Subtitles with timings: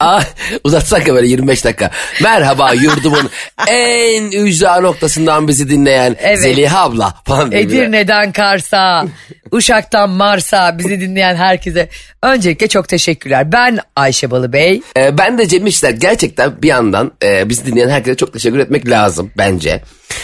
[0.00, 0.20] Aa,
[0.64, 1.90] uzatsak ya böyle 25 dakika.
[2.22, 3.30] Merhaba yurdumun
[3.68, 6.40] en ücra noktasından bizi dinleyen Evet.
[6.40, 9.06] Zeliha abla falan Edirne'den Kars'a,
[9.50, 11.88] Uşak'tan Mars'a bizi dinleyen herkese
[12.22, 13.52] öncelikle çok teşekkürler.
[13.52, 14.82] Ben Ayşe Balıbey.
[14.96, 18.90] Ee, ben de Cem İşler gerçekten bir yandan e, bizi dinleyen herkese çok teşekkür etmek
[18.90, 19.82] lazım bence.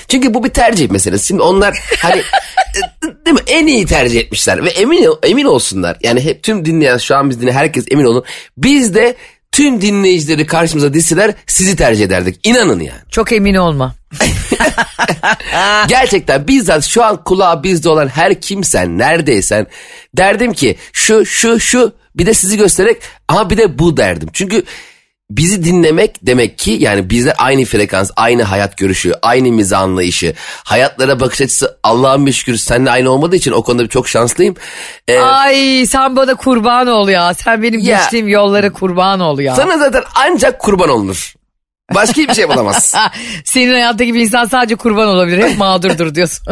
[0.09, 1.27] Çünkü bu bir tercih meselesi.
[1.27, 2.23] Şimdi onlar hani
[3.27, 5.97] değil mi en iyi tercih etmişler ve emin emin olsunlar.
[6.03, 8.25] Yani hep tüm dinleyen şu an biz dinleyen herkes emin olun.
[8.57, 9.17] Biz de
[9.55, 12.47] tüm dinleyicileri karşımıza dizseler sizi tercih ederdik.
[12.47, 13.01] İnanın yani.
[13.11, 13.95] Çok emin olma.
[15.89, 19.67] Gerçekten bizzat şu an kulağı bizde olan her kimsen neredeysen
[20.17, 24.29] derdim ki şu şu şu bir de sizi göstererek ama bir de bu derdim.
[24.33, 24.65] Çünkü
[25.31, 31.21] bizi dinlemek demek ki yani bizler aynı frekans, aynı hayat görüşü, aynı mizah anlayışı, hayatlara
[31.21, 34.55] bakış açısı Allah'ın bir şükür seninle aynı olmadığı için o konuda çok şanslıyım.
[35.09, 37.35] Ee, Ay sen bana kurban ol ya.
[37.35, 37.97] Sen benim Ya.
[37.99, 39.55] geçtiğim yollara kurban ol ya.
[39.55, 41.35] sana zaten ancak kurban olunur.
[41.95, 42.45] Başka hiçbir şey.
[42.93, 43.13] Ha,
[43.45, 45.49] Senin hayattaki bir insan sadece kurban olabilir.
[45.49, 46.47] Hep mağdurdur diyorsun.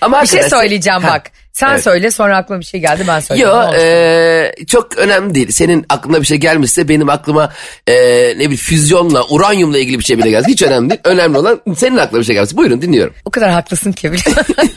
[0.00, 1.30] Ama bir şey söyleyeceğim Ha, bak.
[1.56, 1.82] Sen evet.
[1.82, 3.48] söyle sonra aklıma bir şey geldi ben söyleyeyim.
[3.48, 3.74] Yo Ne olur.
[3.74, 5.50] e, çok önemli değil.
[5.50, 7.52] Senin aklına bir şey gelmişse benim aklıma
[7.86, 10.48] e, ne bileyim füzyonla, uranyumla ilgili bir şey bile gelsin.
[10.48, 11.00] Hiç önemli değil.
[11.04, 12.58] Önemli olan senin aklına bir şey gelsin.
[12.58, 13.14] Buyurun dinliyorum.
[13.24, 14.10] O kadar haklısın ki.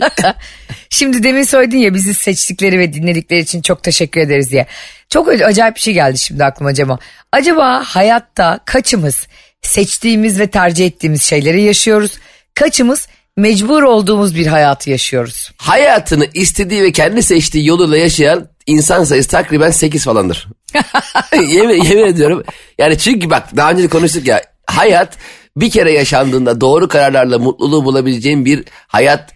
[0.89, 4.65] Şimdi demin söyledin ya bizi seçtikleri ve dinledikleri için çok teşekkür ederiz diye.
[5.09, 6.97] Çok acayip bir şey geldi şimdi aklıma Cemo.
[7.31, 9.27] Acaba hayatta kaçımız
[9.61, 12.11] seçtiğimiz ve tercih ettiğimiz şeyleri yaşıyoruz?
[12.55, 13.07] Kaçımız
[13.39, 15.51] mecbur olduğumuz bir hayatı yaşıyoruz?
[15.57, 20.47] Hayatını istediği ve kendi seçtiği yoluyla yaşayan insan sayısı takriben 8 falandır.
[21.33, 22.43] yemin, yemin ediyorum.
[22.77, 24.41] Yani çünkü bak daha önce de konuştuk ya.
[24.65, 25.17] Hayat
[25.57, 29.33] bir kere yaşandığında doğru kararlarla mutluluğu bulabileceğin bir hayat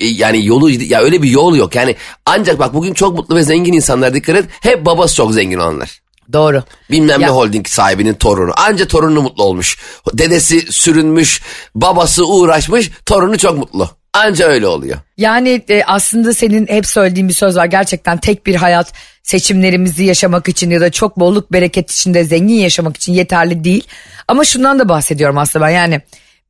[0.00, 1.74] yani yolu ya öyle bir yol yok.
[1.74, 1.96] Yani
[2.26, 4.44] ancak bak bugün çok mutlu ve zengin insanlar dikkat et.
[4.60, 6.00] Hep babası çok zengin olanlar.
[6.32, 6.62] Doğru.
[6.90, 8.52] Bilmem ne Ya- holding sahibinin torunu.
[8.56, 9.78] Anca torunu mutlu olmuş.
[10.14, 11.42] Dedesi sürünmüş,
[11.74, 13.90] babası uğraşmış, torunu çok mutlu.
[14.12, 14.98] Anca öyle oluyor.
[15.16, 17.64] Yani e, aslında senin hep söylediğin bir söz var.
[17.64, 18.92] Gerçekten tek bir hayat
[19.22, 23.84] seçimlerimizi yaşamak için ya da çok bolluk bereket içinde zengin yaşamak için yeterli değil.
[24.28, 26.00] Ama şundan da bahsediyorum aslında ben yani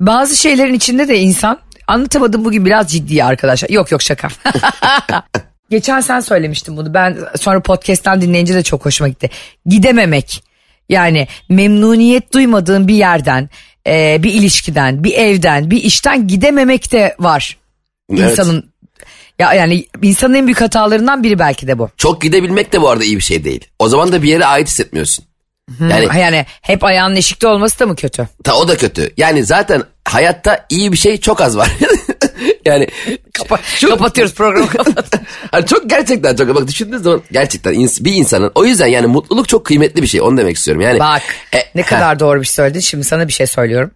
[0.00, 3.70] bazı şeylerin içinde de insan anlatamadım bugün biraz ciddi arkadaşlar.
[3.70, 4.28] Yok yok şaka.
[5.70, 6.94] Geçen sen söylemiştin bunu.
[6.94, 9.30] Ben sonra podcast'ten dinleyince de çok hoşuma gitti.
[9.66, 10.44] Gidememek.
[10.88, 13.50] Yani memnuniyet duymadığın bir yerden,
[13.86, 17.56] e, bir ilişkiden, bir evden, bir işten gidememek de var.
[18.12, 18.30] Evet.
[18.30, 18.70] İnsanın
[19.38, 21.90] ya yani insanın en büyük hatalarından biri belki de bu.
[21.96, 23.64] Çok gidebilmek de bu arada iyi bir şey değil.
[23.78, 25.24] O zaman da bir yere ait hissetmiyorsun.
[25.80, 28.28] Yani Yani hep ayağının eşikte olması da mı kötü?
[28.44, 29.12] ta o da kötü.
[29.16, 31.68] Yani zaten hayatta iyi bir şey çok az var.
[32.64, 32.86] yani
[33.80, 35.20] çok, Kapatıyoruz programı kapat.
[35.50, 39.48] Hani çok gerçekten çok bak düşündüğünüz zaman gerçekten ins- bir insanın o yüzden yani mutluluk
[39.48, 40.82] çok kıymetli bir şey onu demek istiyorum.
[40.82, 41.22] Yani Bak
[41.54, 41.88] E, ne ha.
[41.88, 42.80] kadar doğru bir şey söyledin.
[42.80, 43.90] Şimdi sana bir şey söylüyorum.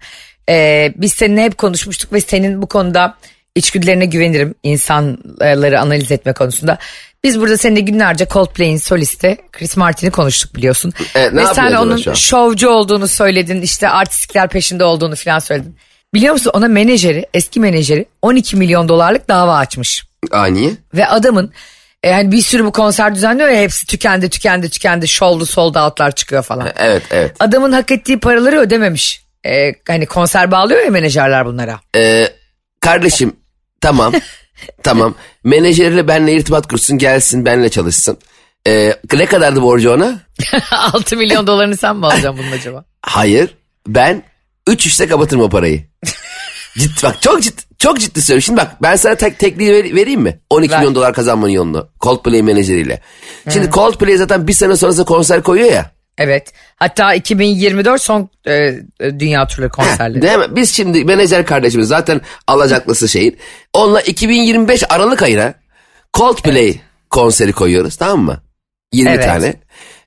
[0.49, 3.15] Ee, biz seninle hep konuşmuştuk ve senin bu konuda
[3.55, 6.79] içgüdülerine güvenirim insanları analiz etme konusunda.
[7.25, 10.93] Biz burada seninle günlerce Coldplay'in solisti Chris Martin'i konuştuk biliyorsun.
[11.15, 15.77] Evet, ne ve sen onun şovcu olduğunu söyledin işte artistlikler peşinde olduğunu falan söyledin.
[16.15, 20.05] Biliyor musun ona menajeri eski menajeri 12 milyon dolarlık dava açmış.
[20.31, 20.73] Aa niye?
[20.95, 21.53] Ve adamın
[22.03, 26.15] e, yani bir sürü bu konser düzenliyor ya hepsi tükendi tükendi tükendi şovlu sold outlar
[26.15, 26.69] çıkıyor falan.
[26.77, 27.37] Evet evet.
[27.41, 29.25] Adamın hak ettiği paraları ödememiş.
[29.47, 31.81] E, hani konser bağlıyor ya menajerler bunlara.
[31.97, 32.29] Ee,
[32.81, 33.37] kardeşim
[33.81, 34.13] tamam
[34.83, 35.15] tamam
[35.45, 38.19] menajeriyle benimle irtibat kursun gelsin benimle çalışsın.
[38.67, 40.19] Ee, ne kadardı borcu ona?
[40.71, 42.85] 6 milyon dolarını sen mi alacaksın bunun acaba?
[43.03, 43.55] Hayır
[43.87, 44.23] ben
[44.69, 45.83] 3 işte kapatırım o parayı.
[46.79, 48.43] Ciddi bak çok ciddi çok ciddi söylüyorum.
[48.43, 50.41] Şimdi bak ben sana tek tekniği ver- vereyim mi?
[50.51, 50.79] 12 Ver.
[50.79, 51.89] milyon dolar kazanmanın yolunu.
[52.01, 53.01] Coldplay menajeriyle.
[53.53, 55.91] Şimdi Coldplay zaten bir sene sonrasında konser koyuyor ya.
[56.19, 56.53] Evet.
[56.77, 60.23] Hatta 2024 son e, e, dünya turları konserleri.
[60.23, 60.47] Değil mi?
[60.51, 63.39] Biz şimdi menajer kardeşimiz zaten alacaklısı şeyin.
[63.73, 65.55] Onunla 2025 Aralık ayına
[66.15, 68.43] Coldplay konseri koyuyoruz tamam mı?
[68.93, 69.25] 20 Evet.
[69.25, 69.55] tane.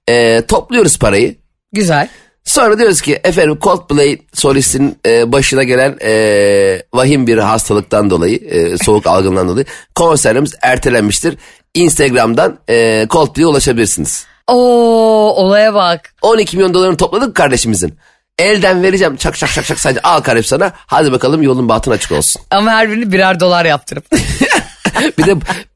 [0.10, 1.36] Ee, topluyoruz parayı.
[1.74, 2.10] Güzel.
[2.48, 8.78] Sonra diyoruz ki efendim Coldplay solistin e, başına gelen e, vahim bir hastalıktan dolayı, e,
[8.78, 9.66] soğuk algından dolayı
[9.96, 11.38] konserimiz ertelenmiştir.
[11.74, 14.26] Instagram'dan e, Coldplay'e ulaşabilirsiniz.
[14.48, 16.14] Oo olaya bak.
[16.22, 17.98] 12 milyon dolarını topladık kardeşimizin.
[18.40, 20.72] Elden vereceğim çak çak çak çak sadece al kardeşim sana.
[20.76, 22.42] Hadi bakalım yolun batın açık olsun.
[22.52, 24.06] Ama her birini birer dolar yaptırıp.
[25.18, 25.36] Bir de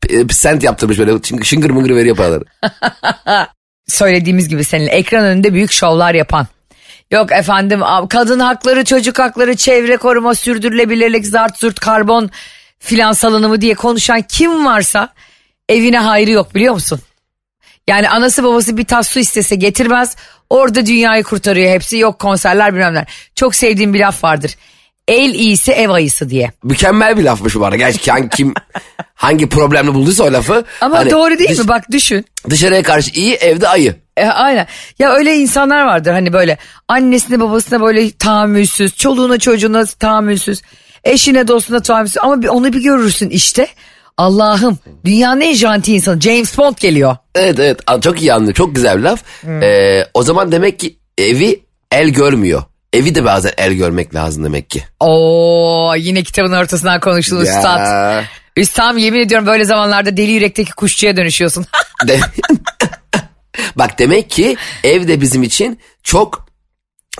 [0.10, 1.12] e, sent yaptırmış böyle
[1.44, 2.44] şıngır mıngır veriyor paraları.
[3.88, 6.48] Söylediğimiz gibi senin ekran önünde büyük şovlar yapan.
[7.12, 12.30] Yok efendim kadın hakları, çocuk hakları, çevre koruma, sürdürülebilirlik, zart zurt, karbon
[12.80, 15.14] filan salınımı diye konuşan kim varsa
[15.70, 17.00] evine hayrı yok biliyor musun?
[17.88, 20.16] Yani anası babası bir tas su istese getirmez.
[20.50, 21.98] Orada dünyayı kurtarıyor hepsi.
[21.98, 23.08] Yok konserler bilmem neler.
[23.36, 24.56] Çok sevdiğim bir laf vardır.
[25.08, 26.52] El iyisi ev ayısı diye.
[26.64, 27.84] Mükemmel bir lafmış bu arada.
[28.08, 28.54] Hangi, kim
[29.16, 30.66] hangi problemle bulduysa o lafı.
[30.82, 31.68] Ama Hani doğru değil dış- mi?
[31.68, 32.26] Bak düşün.
[32.50, 33.96] Dışarıya karşı iyi evde ayı.
[34.18, 34.68] E, aynen.
[35.00, 40.62] Ya öyle insanlar vardır hani böyle annesine babasına böyle tahammülsüz, çoluğuna çocuğuna tahammülsüz,
[41.04, 43.68] eşine dostuna tahammülsüz ama bir, onu bir görürsün işte.
[44.18, 47.18] Allah'ım dünyanın en janti insanı James Bond geliyor.
[47.36, 48.54] Evet evet çok iyi anlıyor.
[48.54, 49.24] Çok güzel bir laf.
[49.48, 51.60] Ee, o zaman demek ki evi
[51.92, 52.64] el görmüyor.
[52.94, 54.84] Evi de bazen el görmek lazım demek ki.
[55.00, 57.44] Oo yine kitabın ortasından konuştun Ya.
[57.44, 58.24] üstad.
[58.58, 61.66] Üstad yemin ediyorum böyle zamanlarda deli yürekteki kuşçuya dönüşüyorsun.
[63.76, 66.52] Bak demek ki ev de bizim için çok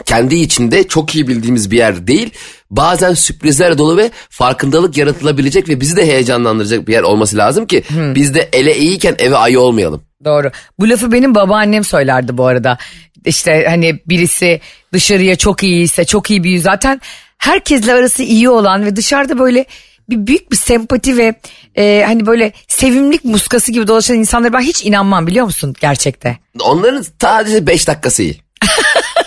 [0.06, 2.30] kendi içinde çok iyi bildiğimiz bir yer değil.
[2.70, 7.84] Bazen sürprizler dolu ve farkındalık yaratılabilecek ve bizi de heyecanlandıracak bir yer olması lazım ki
[8.16, 10.02] biz de ele iyiyken eve ayı olmayalım.
[10.26, 10.52] Doğru.
[10.80, 12.78] Bu lafı benim babaannem söylerdi bu arada.
[13.26, 14.62] İşte hani birisi
[14.94, 17.02] dışarıya çok iyiyse çok iyi bir zaten
[17.38, 19.66] herkesle arası iyi olan ve dışarıda böyle
[20.12, 21.36] bir büyük bir sempati ve
[21.78, 26.38] e, hani böyle sevimlik muskası gibi dolaşan insanlara ben hiç inanmam biliyor musun gerçekte.
[26.60, 28.42] Onların sadece 5 dakikası iyi.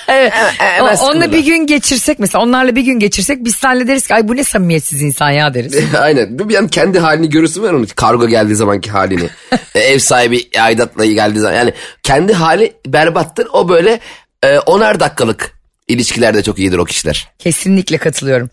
[0.09, 0.33] Evet.
[0.59, 4.15] hemen O- onunla bir gün geçirsek mesela onlarla bir gün geçirsek biz senle deriz ki
[4.15, 5.95] ay bu ne samimiyetsiz insan ya deriz.
[5.99, 6.39] Aynen.
[6.49, 9.29] Bir an kendi halini görürsün var onun kargo geldiği zamanki halini.
[9.75, 11.55] E, Ev sahibi aidatla geldiği zaman.
[11.57, 11.73] Yani
[12.03, 13.49] kendi hali berbattır.
[13.53, 14.01] O böyle
[14.45, 15.59] e, onar dakikalık
[15.89, 17.29] ilişkilerde çok iyidir o kişiler.
[17.39, 18.51] Kesinlikle katılıyorum.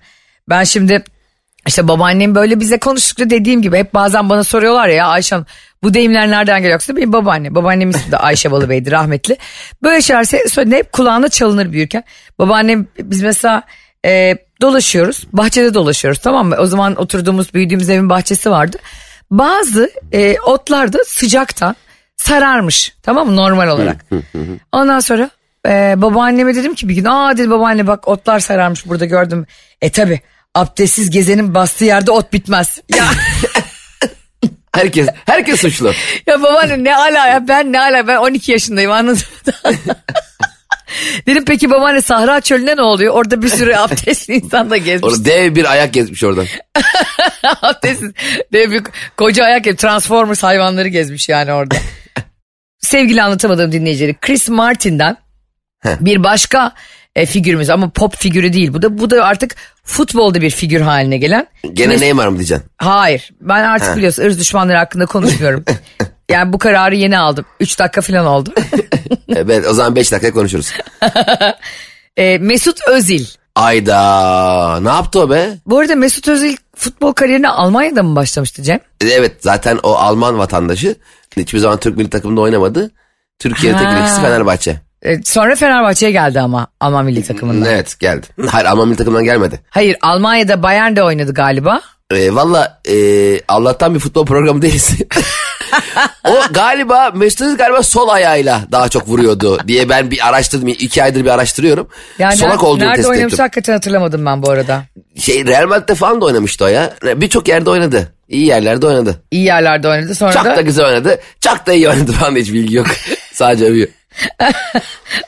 [0.49, 1.03] Ben şimdi
[1.67, 5.47] işte babaannem böyle bize konuştukça dediğim gibi hep bazen bana soruyorlar ya, Ayşe Hanım,
[5.83, 6.73] bu deyimler nereden geliyor?
[6.73, 7.55] Yoksa benim babaannem.
[7.55, 9.37] Babaannemin ismi de Ayşe Balıbey'di rahmetli.
[9.83, 12.03] Böyle şeyler söylediğinde hep kulağına çalınır büyürken.
[12.39, 13.63] Babaannem biz mesela
[14.05, 15.27] e, dolaşıyoruz.
[15.33, 16.55] Bahçede dolaşıyoruz tamam mı?
[16.59, 18.77] O zaman oturduğumuz büyüdüğümüz evin bahçesi vardı.
[19.31, 21.75] Bazı e, otlar da sıcaktan
[22.17, 24.05] sararmış tamam mı normal olarak.
[24.71, 25.29] Ondan sonra
[25.67, 29.45] e, babaanneme dedim ki bir gün aa dedi babaanne bak otlar sararmış burada gördüm.
[29.81, 30.21] E tabi
[30.55, 32.81] abdestsiz gezenin bastığı yerde ot bitmez.
[32.95, 33.05] Ya,
[34.75, 35.93] Herkes herkes suçlu.
[36.27, 39.23] ya babaanne ne ala ya ben ne ala ben 12 yaşındayım anladın
[39.65, 39.73] mı?
[41.27, 43.13] Dedim peki babaanne Sahra çölüne ne oluyor?
[43.13, 45.13] Orada bir sürü abdestli insan da gezmiş.
[45.13, 46.45] Orada dev bir ayak gezmiş oradan.
[47.61, 48.11] abdestsiz.
[48.53, 48.83] Dev bir
[49.17, 51.75] koca ayak gibi Transformers hayvanları gezmiş yani orada.
[52.79, 55.17] Sevgili anlatamadığım dinleyicileri Chris Martin'den
[55.85, 56.73] bir başka
[57.15, 61.17] e, figürümüz ama pop figürü değil bu da bu da artık futbolda bir figür haline
[61.17, 61.47] gelen.
[61.73, 62.65] Gene Mes- Neymar mı diyeceksin?
[62.77, 65.63] Hayır ben artık biliyorsun ırz düşmanları hakkında konuşmuyorum.
[66.31, 67.45] yani bu kararı yeni aldım.
[67.59, 68.53] 3 dakika falan oldu.
[69.35, 70.73] Evet o zaman 5 dakika konuşuruz.
[72.17, 73.25] E, Mesut Özil.
[73.55, 75.49] Ayda ne yaptı o be?
[75.65, 78.79] Bu arada Mesut Özil futbol kariyerine Almanya'da mı başlamıştı Cem?
[79.01, 80.95] Evet zaten o Alman vatandaşı.
[81.37, 82.91] Hiçbir zaman Türk milli takımında oynamadı.
[83.39, 83.97] Türkiye tek Ha.
[83.99, 84.81] ilişkisi Fenerbahçe.
[85.03, 87.71] E, sonra Fenerbahçe'ye geldi ama Alman milli takımından.
[87.71, 88.27] Evet geldi.
[88.49, 89.59] Hayır Alman milli takımından gelmedi.
[89.69, 91.81] Hayır Almanya'da Bayern'de oynadı galiba.
[92.11, 92.95] E, Valla e,
[93.47, 95.07] Allah'tan bir futbol programı değilsin.
[96.27, 100.67] o galiba Mesut Özil galiba sol ayağıyla daha çok vuruyordu diye ben bir araştırdım.
[100.67, 101.87] iki aydır bir araştırıyorum.
[102.19, 103.43] Yani Solak nerede, olduğunu nerede oynamış ettim.
[103.43, 104.83] hakikaten hatırlamadım ben bu arada.
[105.19, 106.93] Şey, Real Madrid'de falan da oynamıştı o ya.
[107.03, 108.13] Birçok yerde oynadı.
[108.29, 109.23] İyi yerlerde oynadı.
[109.31, 111.19] İyi yerlerde oynadı sonra Çok da, da güzel oynadı.
[111.39, 112.87] Çok da iyi oynadı falan da hiç bilgi yok.
[113.33, 113.87] Sadece övüyor.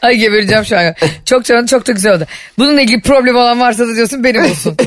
[0.01, 0.95] Ay gebereceğim şu an.
[1.25, 2.25] Çok canım çok da güzel oldu.
[2.57, 4.77] Bununla ilgili problem olan varsa da diyorsun benim olsun.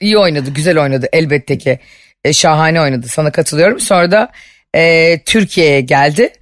[0.00, 1.78] İyi oynadı güzel oynadı elbette ki.
[2.24, 3.80] E, şahane oynadı sana katılıyorum.
[3.80, 4.32] Sonra da
[4.74, 6.32] e, Türkiye'ye geldi.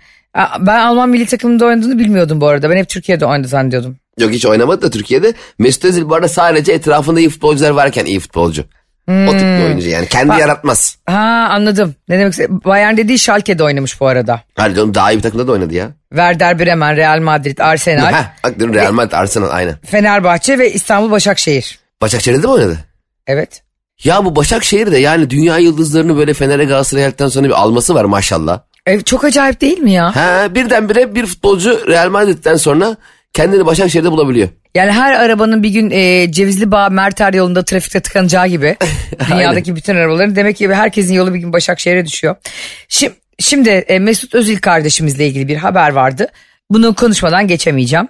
[0.61, 2.71] Ben Alman milli takımında oynadığını bilmiyordum bu arada.
[2.71, 3.97] Ben hep Türkiye'de oynadı zannediyordum.
[4.21, 5.35] Yok hiç oynamadı da Türkiye'de.
[5.59, 8.65] Mesut Özil bu arada sadece etrafında iyi futbolcular varken iyi futbolcu.
[9.09, 10.07] O tip bir oyuncu yani.
[10.09, 10.99] Kendi Bak- yaratmaz.
[11.07, 11.95] Ha anladım.
[12.09, 12.35] Ne demek
[12.65, 14.41] Bayern dediği Schalke'de oynamış bu arada.
[14.55, 15.91] Hayır canım daha iyi bir takımda da oynadı ya.
[16.11, 19.79] Werder Bremen, Real Madrid, Arsenal, Heh, bak diyorum Real Madrid, Arsenal aynı.
[19.87, 21.79] Fenerbahçe ve İstanbul Başakşehir.
[22.01, 22.79] Başakşehir'de de mi oynadı?
[23.27, 23.63] Evet.
[24.05, 28.05] Ya bu Başakşehir de yani dünya yıldızlarını böyle Fener'e Galatasaray'a geldikten sonra bir alması var
[28.05, 28.61] maşallah.
[28.87, 30.17] E, çok acayip değil mi ya?
[30.17, 32.97] Ha birdenbire bir futbolcu Real Madrid'den sonra
[33.35, 34.49] kendini Başakşehir'de bulabiliyor.
[34.75, 38.77] Yani her arabanın bir gün e, Cevizli Bağ Merter yolunda trafikte tıkanacağı gibi
[39.31, 42.37] dünyadaki bütün arabaların demek ki herkesin yolu bir gün Başakşehir'e düşüyor.
[42.89, 46.29] Şimdi, şimdi e, Mesut Özil kardeşimizle ilgili bir haber vardı.
[46.71, 48.09] Bunu konuşmadan geçemeyeceğim.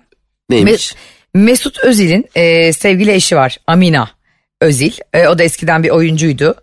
[0.51, 0.93] Neymiş?
[0.93, 0.97] Me-
[1.35, 4.11] Mesut Özil'in e, sevgili eşi var Amina
[4.61, 4.93] Özil.
[5.13, 6.55] E, o da eskiden bir oyuncuydu.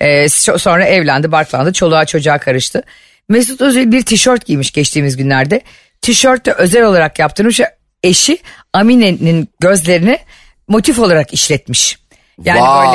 [0.00, 2.82] So- sonra evlendi, barklandı, çoluğa çocuğa karıştı.
[3.28, 5.60] Mesut Özil bir tişört giymiş geçtiğimiz günlerde.
[6.02, 7.64] Tişört de özel olarak yaptırmış ve
[8.02, 8.38] eşi
[8.72, 10.18] Amine'nin gözlerini
[10.68, 11.98] motif olarak işletmiş.
[12.44, 12.90] Yani Wow.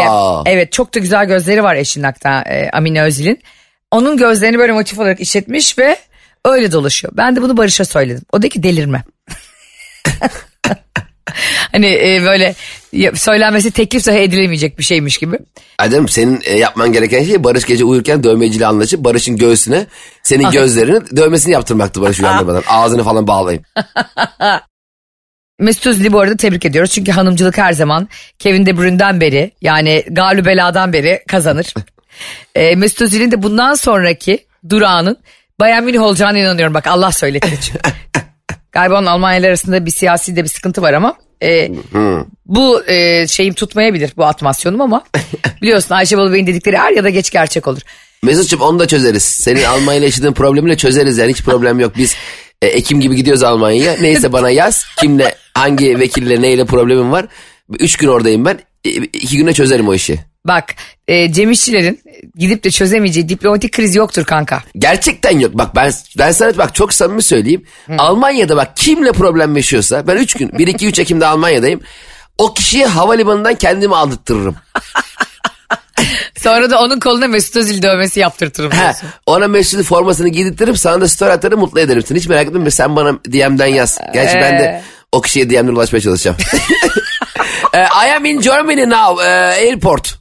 [0.45, 3.39] böyle evet çok da güzel gözleri var eşinin hatta e, Amine Özil'in.
[3.91, 5.97] Onun gözlerini böyle motif olarak işletmiş ve
[6.45, 7.13] öyle dolaşıyor.
[7.17, 8.23] Ben de bunu Barış'a söyledim.
[8.31, 9.03] O dedi ki delirme.
[11.71, 12.55] hani e, böyle
[13.15, 15.39] söylenmesi teklif dahi edilemeyecek bir şeymiş gibi.
[15.79, 19.85] Adem senin e, yapman gereken şey Barış gece uyurken dövmeciyle anlaşıp Barış'ın göğsüne
[20.23, 22.63] senin gözlerinin dövmesini yaptırmaktı Barış uyandırmadan.
[22.67, 23.63] Ağzını falan bağlayayım.
[25.59, 26.91] Mesut Özil'i bu arada tebrik ediyoruz.
[26.91, 28.09] Çünkü hanımcılık her zaman
[28.39, 31.73] Kevin De Bruyne'den beri yani Galübela'dan beri kazanır.
[32.55, 35.17] e, Mesut Özil'in de bundan sonraki durağının
[35.59, 36.73] Bayern Münih olacağına inanıyorum.
[36.73, 37.59] Bak Allah söyletti.
[37.61, 37.79] çünkü.
[38.71, 41.71] Galiba onun Almanya'yla arasında bir siyasi de bir sıkıntı var ama e,
[42.45, 45.03] bu e, şeyim tutmayabilir bu atmasyonum ama
[45.61, 47.81] biliyorsun Ayşe Balıbey'in dedikleri er ya da geç gerçek olur.
[48.23, 49.23] Mesut'cum onu da çözeriz.
[49.23, 51.93] Senin Almanya ile yaşadığın problemi çözeriz yani hiç problem yok.
[51.97, 52.15] Biz
[52.61, 53.95] e, Ekim gibi gidiyoruz Almanya'ya.
[54.01, 54.85] Neyse bana yaz.
[54.99, 57.25] Kimle, hangi vekille, neyle problemim var.
[57.79, 58.59] Üç gün oradayım ben.
[58.85, 60.19] E, iki güne çözerim o işi.
[60.45, 60.75] Bak
[61.07, 61.99] e, Cem İşçilerin
[62.35, 64.63] gidip de çözemeyeceği diplomatik kriz yoktur kanka.
[64.77, 65.51] Gerçekten yok.
[65.53, 67.63] Bak ben ben sana bak çok samimi söyleyeyim.
[67.97, 71.81] Almanya'da bak kimle problem yaşıyorsa ben 3 gün 1 2 3 Ekim'de Almanya'dayım.
[72.37, 74.55] O kişiye havalimanından kendimi aldırtırırım.
[76.37, 79.09] Sonra da onun koluna Mesut Özil dövmesi yaptırtırım He, diyorsun.
[79.25, 82.17] ona Mesut'un formasını giydirtirim sana da story atarım mutlu ederim seni.
[82.17, 83.97] Hiç merak etme sen bana DM'den yaz.
[84.13, 84.59] Gerçi ben Ee.
[84.59, 86.37] de o kişiye DM'den ulaşmaya çalışacağım.
[87.73, 90.15] Eh, I am in Germany now, eh, airport.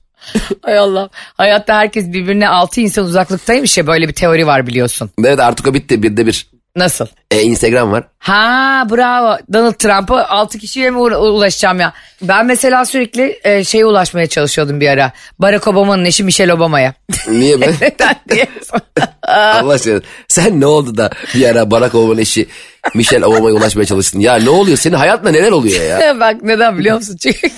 [0.62, 1.08] Hay Allah.
[1.36, 5.10] Hayatta herkes birbirine altı insan uzaklıktaymış ya böyle bir teori var biliyorsun.
[5.24, 6.46] Evet artık o bitti bir de bir.
[6.76, 7.06] Nasıl?
[7.30, 8.04] E, Instagram var.
[8.18, 9.38] Ha bravo.
[9.52, 11.92] Donald Trump'a altı kişiye mi uğra- ulaşacağım ya?
[12.22, 15.12] Ben mesela sürekli e, şeye ulaşmaya çalışıyordum bir ara.
[15.38, 16.94] Barack Obama'nın eşi Michelle Obama'ya.
[17.28, 17.66] Niye be?
[17.80, 18.46] Neden diye.
[19.28, 20.00] Allah aşkına.
[20.28, 22.46] Sen ne oldu da bir ara Barack Obama'nın eşi
[22.94, 24.20] Michelle Obama'ya ulaşmaya çalıştın?
[24.20, 24.76] Ya ne oluyor?
[24.76, 26.20] Senin hayatında neler oluyor ya?
[26.20, 27.16] Bak neden biliyor musun?
[27.22, 27.48] Çünkü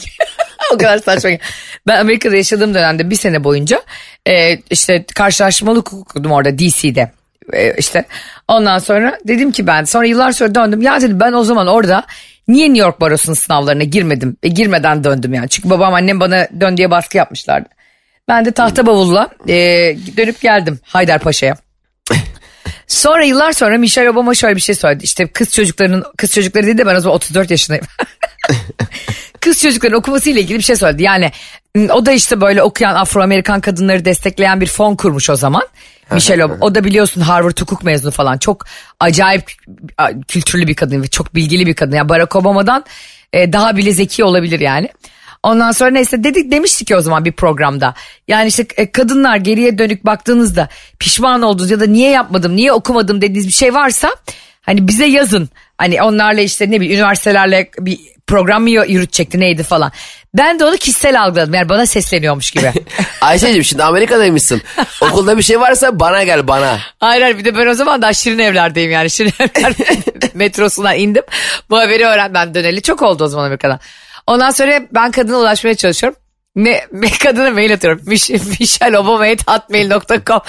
[0.75, 1.31] o kadar saçma.
[1.87, 3.83] Ben Amerika'da yaşadığım dönemde bir sene boyunca
[4.29, 7.13] e, işte karşılaşmalı hukuk okudum orada DC'de.
[7.53, 8.05] E, işte
[8.49, 10.83] ondan sonra dedim ki ben sonra yıllar sonra döndüm.
[10.83, 12.05] Ya dedim ben o zaman orada
[12.49, 14.37] niye New York Barosu'nun sınavlarına girmedim?
[14.43, 15.49] E, girmeden döndüm yani.
[15.49, 17.69] Çünkü babam annem bana dön diye baskı yapmışlardı.
[18.29, 19.55] Ben de tahta bavulla e,
[20.17, 21.57] dönüp geldim Haydarpaşa'ya.
[22.87, 25.05] Sonra yıllar sonra Michelle Obama şöyle bir şey söyledi.
[25.05, 27.85] İşte kız çocuklarının kız çocukları dedi de ben o zaman 34 yaşındayım.
[29.41, 31.03] kız çocukların okumasıyla ilgili bir şey söyledi.
[31.03, 31.33] Yani
[31.91, 35.63] o da işte böyle okuyan Afro-Amerikan kadınları destekleyen bir fon kurmuş o zaman.
[36.11, 36.59] Michelle Obama.
[36.61, 38.39] O da biliyorsun Harvard hukuk mezunu falan.
[38.39, 38.67] Çok
[39.01, 39.53] acayip
[40.29, 41.97] kültürlü bir kadın ve çok bilgili bir kadın.
[41.97, 42.85] Yani Barack Obama'dan
[43.33, 44.89] e, daha bile zeki olabilir yani.
[45.43, 47.95] Ondan sonra neyse dedik demiştik ki o zaman bir programda.
[48.29, 53.21] Yani işte e, kadınlar geriye dönük baktığınızda pişman olduğunuz ya da niye yapmadım, niye okumadım
[53.21, 54.11] dediğiniz bir şey varsa
[54.63, 55.49] hani bize yazın.
[55.79, 59.93] Hani onlarla işte ne bileyim üniversitelerle bir program mı yürütecekti neydi falan.
[60.35, 61.55] Ben de onu kişisel algıladım.
[61.55, 62.73] Yani bana sesleniyormuş gibi.
[63.21, 64.63] Ayşe'cim şimdi Amerika'daymışsın.
[65.01, 66.79] Okulda bir şey varsa bana gel bana.
[67.01, 69.11] Hayır hayır bir de ben o zaman daha Şirin Evler'deyim yani.
[69.11, 69.73] Şirin Evler
[70.35, 71.23] metrosundan indim.
[71.71, 72.83] Bu haberi öğren ben döneli.
[72.83, 73.81] Çok oldu o zaman Amerika'dan.
[74.27, 76.19] Ondan sonra ben kadına ulaşmaya çalışıyorum.
[76.55, 78.03] Me, me kadına mail atıyorum.
[78.07, 80.41] Mich, michelleobama.hotmail.com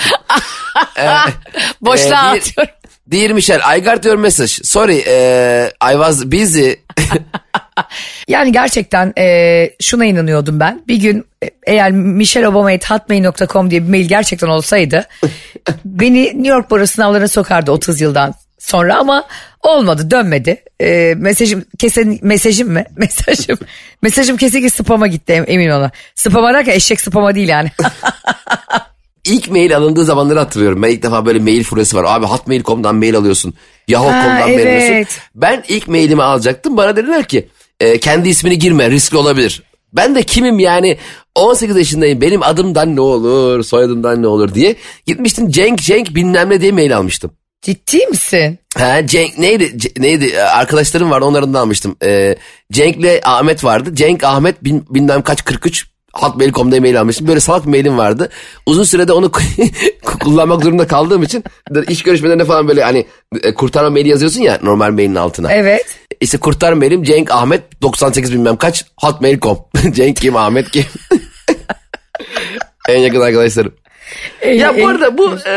[1.81, 2.73] Boşluğa Ee, bir- atıyorum.
[3.11, 4.53] Dear Michelle, I got your message.
[4.63, 6.71] Sorry, eh, I was busy.
[8.27, 10.81] Yani gerçekten e, şuna inanıyordum ben.
[10.87, 15.07] Bir gün e, eğer michelleobama.hotmail.com diye bir mail gerçekten olsaydı
[15.85, 19.23] beni New York Baro sınavlarına sokardı 30 yıldan sonra ama
[19.61, 20.63] olmadı dönmedi.
[20.81, 22.83] E, mesajım kesin mesajım mı?
[22.97, 23.57] Mesajım.
[24.01, 25.91] mesajım kesinlikle spama gitti em- emin ona.
[26.15, 27.71] Spama derken eşek spama değil yani.
[29.25, 30.83] İlk mail alındığı zamanları hatırlıyorum.
[30.83, 32.05] Ben ilk defa böyle mail furyası var.
[32.07, 33.53] Abi hotmail.com'dan mail alıyorsun.
[33.87, 34.83] Yahoo.com'dan Ha, mail evet.
[34.83, 35.21] alıyorsun.
[35.35, 36.77] Ben ilk mailimi alacaktım.
[36.77, 39.63] Bana dediler ki e, kendi ismini girme riskli olabilir.
[39.93, 40.97] Ben de kimim yani
[41.35, 46.61] 18 yaşındayım benim adımdan ne olur soyadımdan ne olur diye gitmiştim Cenk Cenk bilmem ne
[46.61, 47.31] diye mail almıştım.
[47.61, 48.59] Ciddi misin?
[48.77, 51.95] Ha Cenk neydi C- neydi E, arkadaşlarım vardı onlardan da almıştım.
[52.03, 52.35] Ee,
[52.71, 53.95] Cenk'le Ahmet vardı.
[53.95, 57.27] Cenk Ahmet bin, bilmem kaç 43 hotmail.com'da mail almıştım.
[57.27, 58.29] Böyle salak bir mailim vardı.
[58.65, 59.31] Uzun sürede onu
[60.23, 61.43] kullanmak zorunda kaldığım için
[61.87, 63.05] iş görüşmelerinde falan böyle hani
[63.43, 65.51] e, kurtarma maili yazıyorsun ya normal mailin altına.
[65.51, 65.99] Evet.
[66.21, 69.57] İşte kurtar mailim Cenk Ahmet 98 bilmem kaç hotmail.com.
[69.91, 70.85] Cenk kim Ahmet kim?
[72.89, 73.73] en yakın arkadaşlarım.
[74.45, 75.55] Ya bu arada bu e,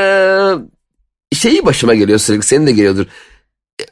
[1.37, 3.07] şeyi başıma geliyor sürekli senin de geliyordur.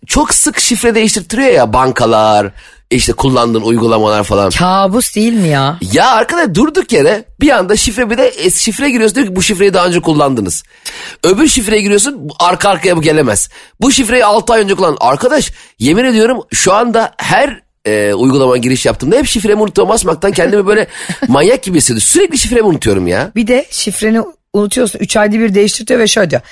[0.06, 2.52] Çok sık şifre değiştirtiriyor ya bankalar,
[2.90, 4.50] işte kullandığın uygulamalar falan.
[4.50, 5.78] Kabus değil mi ya?
[5.92, 9.42] Ya arkadaş durduk yere bir anda şifre bir de e, şifre giriyorsun diyor ki bu
[9.42, 10.62] şifreyi daha önce kullandınız.
[11.25, 13.49] Öbür şifreye giriyorsun arka arkaya bu gelemez.
[13.80, 14.97] Bu şifreyi 6 ay önce kullan.
[15.00, 20.66] Arkadaş yemin ediyorum şu anda her e, uygulama giriş yaptığımda hep şifremi unutuyorum basmaktan kendimi
[20.66, 20.87] böyle
[21.28, 22.06] manyak gibi hissediyorum.
[22.06, 23.32] Sürekli şifremi unutuyorum ya.
[23.37, 24.20] Bir de şifreni
[24.52, 24.99] unutuyorsun.
[24.99, 26.42] 3 ayda bir değiştiriyor ve şöyle diyor.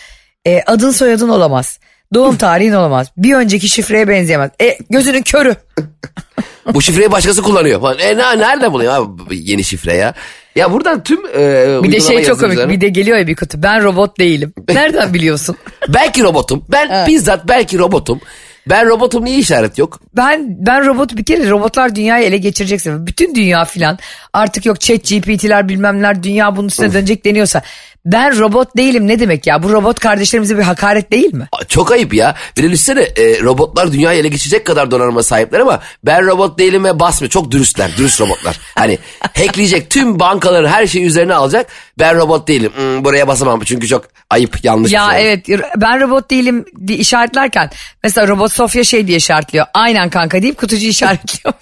[0.47, 1.79] E, adın soyadın olamaz.
[2.15, 3.07] Doğum tarihin olamaz.
[3.17, 4.51] Bir önceki şifreye benzeyemez.
[4.61, 5.57] E, gözünün körü.
[6.75, 7.99] Bu şifreyi başkası kullanıyor falan.
[7.99, 10.15] E ne, nerede buluyor abi yeni şifre ya?
[10.57, 12.69] Ya buradan tüm e, Bir de şey çok komik.
[12.69, 13.63] Bir de geliyor ya bir kutu.
[13.63, 14.53] Ben robot değilim.
[14.69, 15.57] Nereden biliyorsun?
[15.89, 16.65] Belki robotum.
[16.69, 18.21] Ben bizzat belki robotum.
[18.67, 20.01] Ben robotum niye işaret yok?
[20.17, 23.99] Ben ben robot bir kere robotlar dünyayı ele geçirecekse bütün dünya filan
[24.33, 27.63] artık yok chat GPT'ler bilmemler dünya bunun üstüne dönecek deniyorsa
[28.05, 31.49] ben robot değilim ne demek ya bu robot kardeşlerimize bir hakaret değil mi?
[31.69, 32.35] Çok ayıp ya.
[32.57, 36.85] Bir de düşünsene e, robotlar dünyayı ele geçirecek kadar donanıma sahipler ama ben robot değilim
[36.85, 37.31] ve basmıyor.
[37.31, 38.61] Çok dürüstler, dürüst robotlar.
[38.75, 38.99] Hani
[39.37, 41.67] hackleyecek tüm bankaları her şeyi üzerine alacak.
[41.99, 42.73] Ben robot değilim.
[42.77, 45.23] Hmm, buraya basamam çünkü çok ayıp, yanlış Ya şey.
[45.33, 47.71] evet ben robot değilim diye işaretlerken
[48.03, 51.55] mesela robot Sofya şey diye işaretliyor aynen kanka deyip kutucu işaretliyor.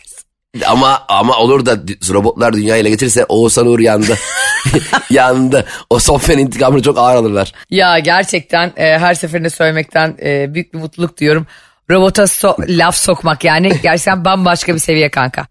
[0.66, 1.76] Ama ama olur da
[2.12, 4.18] robotlar dünyayı ele geçirirse Oğuzhan Uğur yandı.
[5.10, 5.66] yandı.
[5.90, 7.52] O Sofya'nın intikamını çok ağır alırlar.
[7.70, 11.46] Ya gerçekten e, her seferinde söylemekten e, büyük bir mutluluk duyuyorum.
[11.90, 15.46] Robota so- laf sokmak yani gerçekten bambaşka bir seviye kanka.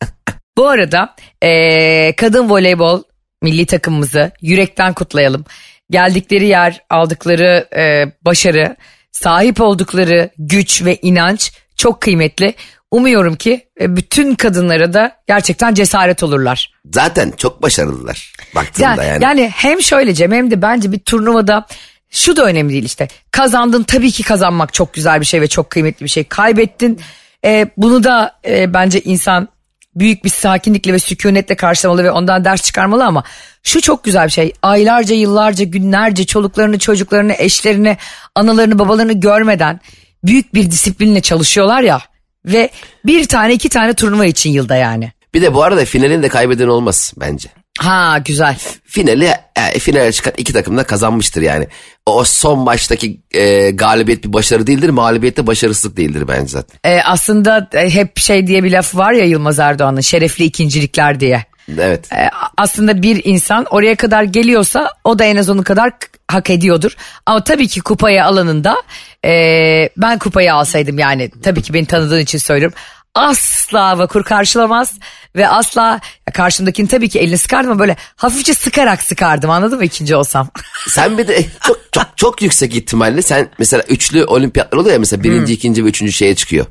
[0.57, 3.03] Bu arada e, kadın voleybol
[3.41, 5.45] milli takımımızı yürekten kutlayalım.
[5.89, 8.75] Geldikleri yer, aldıkları e, başarı,
[9.11, 12.55] sahip oldukları güç ve inanç çok kıymetli.
[12.91, 16.71] Umuyorum ki e, bütün kadınlara da gerçekten cesaret olurlar.
[16.93, 19.23] Zaten çok başarılılar baktığında Yani, yani.
[19.23, 21.65] yani hem şöyle Cem hem de bence bir turnuvada
[22.09, 23.07] şu da önemli değil işte.
[23.31, 26.23] Kazandın tabii ki kazanmak çok güzel bir şey ve çok kıymetli bir şey.
[26.23, 26.99] Kaybettin
[27.45, 29.49] e, bunu da e, bence insan
[29.95, 33.23] büyük bir sakinlikle ve sükunetle karşılamalı ve ondan ders çıkarmalı ama
[33.63, 34.53] şu çok güzel bir şey.
[34.61, 37.97] Aylarca, yıllarca, günlerce çoluklarını, çocuklarını, eşlerini,
[38.35, 39.79] analarını, babalarını görmeden
[40.23, 42.01] büyük bir disiplinle çalışıyorlar ya
[42.45, 42.69] ve
[43.05, 45.11] bir tane iki tane turnuva için yılda yani.
[45.33, 47.49] Bir de bu arada finalin de kaybeden olmaz bence.
[47.79, 48.57] Ha güzel.
[48.85, 51.67] finali e, finale çıkan iki takım da kazanmıştır yani.
[52.05, 56.79] O son maçtaki e, galibiyet bir başarı değildir, mağlubiyet de başarısızlık değildir bence zaten.
[56.85, 61.45] Ee, aslında e, hep şey diye bir laf var ya Yılmaz Erdoğan'ın şerefli ikincilikler diye.
[61.79, 62.13] Evet.
[62.13, 65.91] Ee, aslında bir insan oraya kadar geliyorsa o da en az onun kadar
[66.27, 66.95] hak ediyordur.
[67.25, 68.83] Ama tabii ki kupayı alanında
[69.25, 72.77] e, ben kupayı alsaydım yani tabii ki beni tanıdığın için söylüyorum.
[73.15, 74.99] Asla vakur karşılamaz
[75.35, 75.99] ve asla
[76.33, 80.49] karşımdakini tabii ki elini sıkardım ama böyle hafifçe sıkarak sıkardım anladın mı ikinci olsam.
[80.87, 85.23] Sen bir de çok çok çok yüksek ihtimalle sen mesela üçlü olimpiyatlar oluyor ya mesela
[85.23, 86.65] birinci, ikinci ve üçüncü şeye çıkıyor.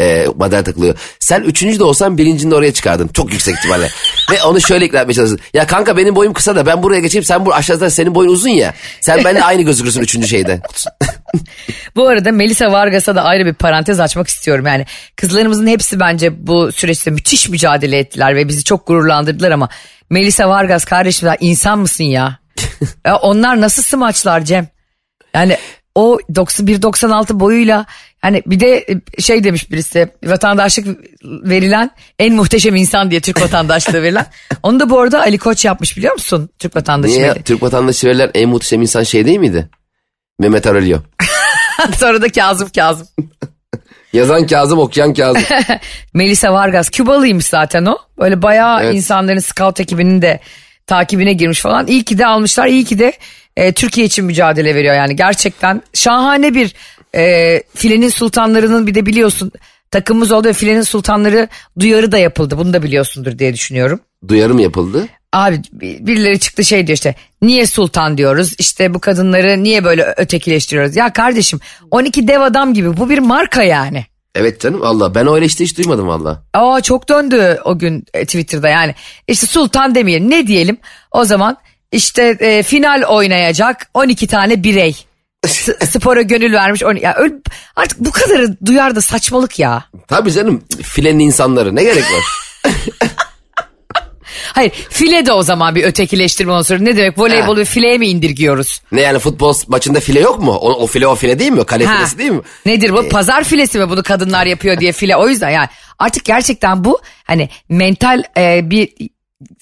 [0.00, 0.98] E, madalya takılıyor.
[1.18, 3.08] Sen üçüncü de olsan birincinin de oraya çıkardın.
[3.08, 3.88] Çok yüksek ihtimalle.
[4.30, 5.44] ve onu şöyle ikna etmeye çalışırsın.
[5.54, 8.48] Ya kanka benim boyum kısa da ben buraya geçeyim sen bu aşağıda senin boyun uzun
[8.48, 8.74] ya.
[9.00, 10.60] Sen benimle aynı gözükürsün üçüncü şeyde.
[11.96, 14.66] Bu arada Melisa Vargas'a da ayrı bir parantez açmak istiyorum.
[14.66, 14.86] Yani
[15.16, 19.68] kızlarımızın hepsi bence bu süreçte müthiş mücadele ettiler ve bizi çok gururlandırdılar ama
[20.10, 22.38] Melisa Vargas kardeşim insan mısın ya?
[23.06, 24.68] ya onlar nasıl smaçlar Cem?
[25.34, 25.56] Yani
[25.94, 27.86] o 90 1.96 boyuyla
[28.20, 28.86] hani bir de
[29.18, 34.26] şey demiş birisi vatandaşlık verilen en muhteşem insan diye Türk vatandaşlığı verilen.
[34.62, 36.50] Onu da bu arada Ali Koç yapmış biliyor musun?
[36.58, 37.14] Türk vatandaşı.
[37.14, 37.28] Niye?
[37.34, 39.68] veri- Türk vatandaşı verilen en muhteşem insan şey değil miydi?
[40.38, 40.98] Mehmet Aurelio.
[41.98, 43.06] Sonra da Kazım Kazım.
[44.12, 45.42] Yazan Kazım, okuyan Kazım.
[46.14, 47.98] Melisa Vargas Kübalıymış zaten o.
[48.18, 48.94] Böyle bayağı Evet.
[48.94, 50.40] insanların scout ekibinin de
[50.86, 51.86] takibine girmiş falan.
[51.86, 52.66] İyi ki de almışlar.
[52.66, 53.12] iyi ki de
[53.56, 55.16] e, Türkiye için mücadele veriyor yani.
[55.16, 56.74] Gerçekten şahane bir
[57.14, 59.52] e, filenin sultanlarının bir de biliyorsun
[59.90, 61.48] takımımız oldu ve filenin sultanları
[61.80, 62.58] duyarı da yapıldı.
[62.58, 64.00] Bunu da biliyorsundur diye düşünüyorum.
[64.28, 65.08] Duyarım yapıldı.
[65.32, 70.14] Abi bir- birileri çıktı şey diyor işte niye sultan diyoruz işte bu kadınları niye böyle
[70.16, 74.06] ötekileştiriyoruz ya kardeşim 12 dev adam gibi bu bir marka yani.
[74.34, 76.42] Evet canım valla ben öyle işte hiç duymadım valla.
[76.54, 78.94] Aa çok döndü o gün e, Twitter'da yani.
[79.28, 80.76] İşte Sultan demeyelim ne diyelim
[81.10, 81.56] o zaman
[81.92, 84.96] işte e, final oynayacak 12 tane birey.
[85.88, 86.82] Spora gönül vermiş.
[87.02, 87.34] Ya öyle,
[87.76, 89.84] artık bu kadarı duyar da saçmalık ya.
[90.08, 92.22] Tabii canım filenin insanları ne gerek var?
[94.54, 96.84] Hayır file de o zaman bir ötekileştirme olsun.
[96.84, 98.80] Ne demek voleybolu bir fileye mi indirgiyoruz?
[98.92, 100.52] ne yani futbol maçında file yok mu?
[100.52, 101.64] O, o file o file değil mi?
[101.64, 101.96] Kale Ha.
[101.96, 102.40] filesi değil mi?
[102.66, 103.08] Nedir bu?
[103.08, 105.16] Pazar filesi mi bunu kadınlar yapıyor diye file.
[105.16, 108.88] O yüzden yani artık gerçekten bu hani mental e, bir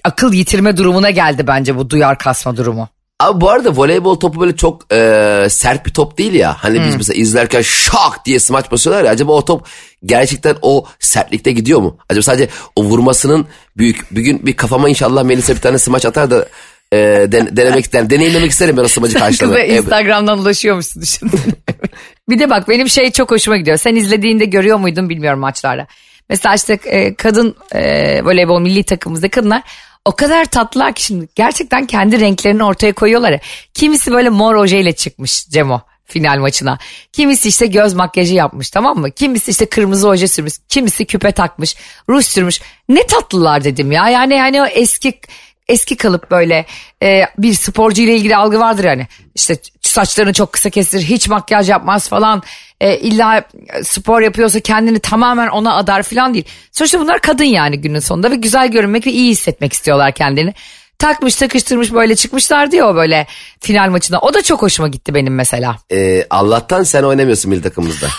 [0.05, 2.89] akıl yitirme durumuna geldi bence bu duyar kasma durumu.
[3.21, 6.57] Abi bu arada voleybol topu böyle çok e, sert bir top değil ya.
[6.59, 9.11] Hani biz mesela izlerken şak diye smaç basıyorlar ya.
[9.11, 9.67] Acaba o top
[10.05, 11.97] gerçekten o sertlikte gidiyor mu?
[12.09, 14.17] Acaba sadece o vurmasının büyük.
[14.17, 16.49] Bir gün bir kafama inşallah Melisa bir tane smaç atar da
[16.93, 16.97] e,
[17.33, 19.65] den- denemek yani deneyimlemek isterim ben o smacı Kıza karşılamayı.
[19.65, 19.83] Evet.
[19.85, 21.41] Instagram'dan ulaşıyormuşsun düşündün.
[22.29, 23.77] bir de bak benim şey çok hoşuma gidiyor.
[23.77, 25.87] Sen izlediğinde görüyor muydun bilmiyorum maçlarda.
[26.29, 27.81] Mesela işte e, kadın e,
[28.25, 29.63] voleybol milli takımımızda kadınlar
[30.05, 33.41] o kadar tatlılar ki şimdi gerçekten kendi renklerini ortaya koyuyorlar ya.
[33.75, 36.79] Kimisi böyle mor ojeyle çıkmış Cemo final maçına.
[37.13, 39.11] Kimisi işte göz makyajı yapmış tamam mı?
[39.11, 40.55] Kimisi işte kırmızı oje sürmüş.
[40.69, 41.77] Kimisi küpe takmış.
[42.09, 42.61] Ruj sürmüş.
[42.89, 44.09] Ne tatlılar dedim ya.
[44.09, 45.21] Yani hani o eski
[45.69, 46.67] eski kalıp böyle
[47.03, 49.07] e, bir sporcu ile ilgili algı vardır yani.
[49.35, 49.57] İşte
[49.91, 52.43] saçlarını çok kısa kestir, hiç makyaj yapmaz falan.
[52.81, 53.45] E, illa
[53.83, 56.45] spor yapıyorsa kendini tamamen ona adar falan değil.
[56.73, 60.55] Sonuçta bunlar kadın yani günün sonunda ve güzel görünmek ve iyi hissetmek istiyorlar kendini.
[60.99, 63.27] Takmış takıştırmış böyle çıkmışlar diyor böyle
[63.61, 64.19] final maçına.
[64.19, 65.77] O da çok hoşuma gitti benim mesela.
[65.93, 68.07] E, Allah'tan sen oynamıyorsun milli takımımızda.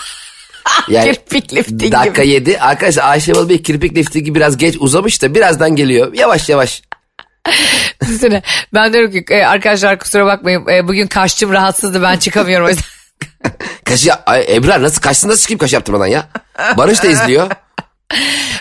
[0.88, 2.32] Yani Kirpik lifting dakika gibi.
[2.32, 6.14] 7 arkadaşlar Ayşe Balı bir kirpik liftingi biraz geç uzamış da birazdan geliyor.
[6.14, 6.82] Yavaş yavaş.
[8.02, 8.42] Düşünsene.
[8.74, 12.84] Ben diyorum ki e, arkadaşlar kusura bakmayın e, bugün kaşçım rahatsızdı ben çıkamıyorum o yüzden.
[13.84, 16.28] Kaşı ya, Ay, Ebrar nasıl kaçsın nasıl çıkayım kaşı yaptırmadan ya?
[16.76, 17.50] Barış da izliyor.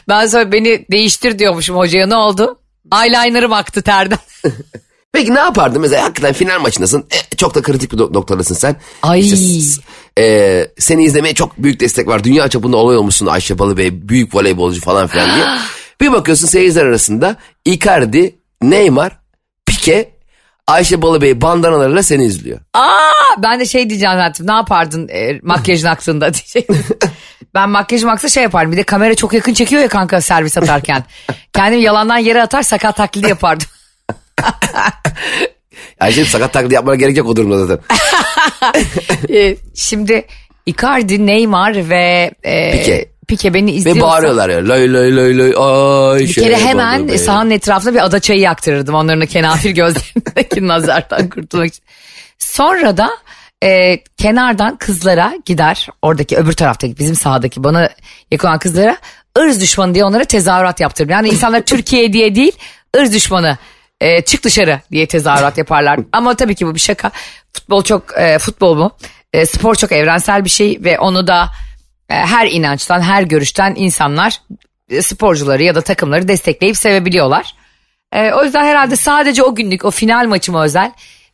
[0.09, 2.59] Ben sonra beni değiştir diyormuşum hocaya ne oldu?
[3.03, 4.17] Eyeliner'ım aktı terden.
[5.13, 7.07] Peki ne yapardın mesela hakikaten final maçındasın.
[7.31, 8.75] E, çok da kritik bir noktadasın sen.
[9.01, 9.19] Ay.
[9.19, 9.81] İşte
[10.19, 12.23] e, seni izlemeye çok büyük destek var.
[12.23, 14.09] Dünya çapında olay olmuşsun Ayşe Balıbey.
[14.09, 15.45] Büyük voleybolcu falan filan diye.
[16.01, 19.20] bir bakıyorsun seyirciler arasında Icardi, Neymar,
[19.81, 20.09] Pique,
[20.67, 22.59] Ayşe Balıbey bandanalarıyla seni izliyor.
[22.73, 26.83] Aa ben de şey diyeceğim zaten ne yapardın e, makyajın aktığında diyecektim.
[27.53, 31.03] ben makyajım aksa şey yapardım bir de kamera çok yakın çekiyor ya kanka servis atarken.
[31.53, 33.67] Kendimi yalandan yere atar sakat taklidi yapardım.
[35.99, 37.85] Ayşe sakat taklidi yapmana gerek yok o durumda zaten.
[39.29, 40.25] E, şimdi
[40.65, 43.05] Icardi, Neymar ve e, Pique.
[43.27, 43.99] Pique beni izliyorsa.
[43.99, 44.67] Ve bağırıyorlar ya.
[44.67, 47.17] Lay lay lay lay Ayşe Bir kere hemen Balıbey.
[47.17, 48.95] sahanın etrafına bir ada çayı yaktırırdım.
[48.95, 51.83] Onların kenafir gözlerindeki nazardan kurtulmak için.
[52.39, 53.09] Sonra da
[53.63, 55.87] e, kenardan kızlara gider.
[56.01, 57.89] Oradaki öbür taraftaki bizim sahadaki bana
[58.31, 58.97] yakın olan kızlara
[59.39, 61.11] ırz düşmanı diye onlara tezahürat yaptırırım.
[61.11, 62.51] Yani insanlar Türkiye diye değil
[62.97, 63.57] ırz düşmanı
[64.01, 65.99] e, çık dışarı diye tezahürat yaparlar.
[66.11, 67.11] Ama tabii ki bu bir şaka.
[67.53, 68.91] Futbol çok e, futbol mu?
[69.33, 71.49] E, spor çok evrensel bir şey ve onu da
[72.09, 74.41] e, her inançtan, her görüşten insanlar
[74.89, 77.55] e, sporcuları ya da takımları destekleyip sevebiliyorlar.
[78.11, 80.91] E, o yüzden herhalde sadece o günlük, o final maçıma özel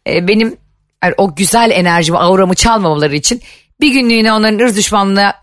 [0.08, 0.58] e, benim
[1.04, 3.42] yani o güzel enerjimi, auramı çalmamaları için
[3.82, 5.34] bir günlüğüne onların ırz düşmanlığına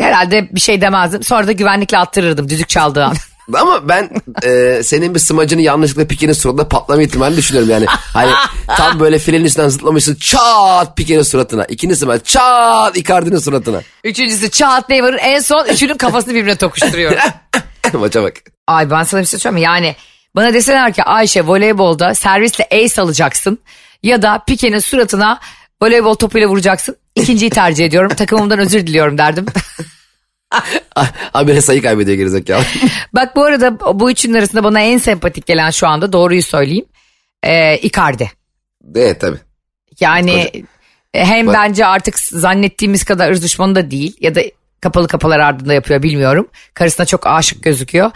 [0.00, 1.22] herhalde bir şey demezdim.
[1.22, 3.16] Sonra da güvenlikle attırırdım düdük çaldığı an.
[3.54, 4.10] Ama ben
[4.42, 7.86] e, senin bir smacını yanlışlıkla Pike'nin suratına patlama ihtimalini düşünüyorum yani.
[7.88, 8.30] Hani
[8.66, 11.64] tam böyle filenin üstünden zıplamışsın çat Pike'nin suratına.
[11.64, 13.80] İkinci smaç çat Icardi'nin suratına.
[14.04, 17.12] Üçüncüsü Çağat Neymar'ın en son üçünün kafasını birbirine tokuşturuyor.
[17.92, 18.34] Maça bak.
[18.66, 19.64] Ay ben sana bir şey söyleyeyim?
[19.64, 19.96] Yani
[20.36, 23.58] bana deseler ki Ayşe voleybolda servisle ace alacaksın
[24.02, 25.40] ya da Pike'nin suratına
[25.82, 26.96] voleybol topuyla vuracaksın.
[27.14, 28.14] İkinciyi tercih ediyorum.
[28.14, 29.46] Takımımdan özür diliyorum derdim.
[31.32, 32.64] Habire sayı kaybediyor gerizekalı.
[33.12, 36.84] Bak bu arada bu üçünün arasında bana en sempatik gelen şu anda doğruyu söyleyeyim.
[37.42, 38.30] Ee, Icardi.
[38.94, 39.38] evet tabii.
[40.00, 40.50] Yani
[41.14, 44.40] e, hem Bak- bence artık zannettiğimiz kadar ırz düşmanı da değil ya da
[44.80, 46.48] kapalı kapılar ardında yapıyor bilmiyorum.
[46.74, 48.10] Karısına çok aşık gözüküyor.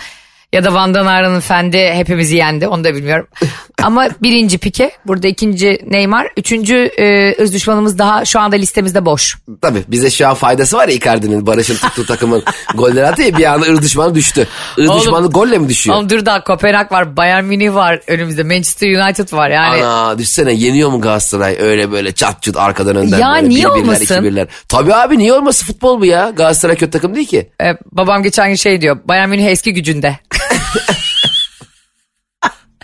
[0.54, 3.26] Ya da Van Danara'nın fendi hepimizi yendi onu da bilmiyorum.
[3.82, 6.28] Ama birinci Pike burada ikinci Neymar.
[6.36, 9.38] Üçüncü e, ırz düşmanımız daha şu anda listemizde boş.
[9.62, 12.42] Tabii bize şu an faydası var ya Icardi'nin Barış'ın tuttuğu takımın
[12.74, 14.48] golleri attı ya bir anda ırz düşmanı düştü.
[14.78, 15.96] Irz Oğlum- düşmanı golle mi düşüyor?
[15.96, 19.84] Oğlum dur daha Kopenhag var Bayern Münih var önümüzde Manchester United var yani.
[19.84, 23.70] Ana düşsene yeniyor mu Galatasaray öyle böyle çat çut arkadan önden Ya böyle niye bir
[23.70, 24.04] birler, olmasın?
[24.04, 24.46] iki birler.
[24.68, 27.48] Tabii abi niye olmasın futbol bu ya Galatasaray kötü takım değil ki.
[27.62, 30.18] E, babam geçen gün şey diyor Bayern Münih eski gücünde.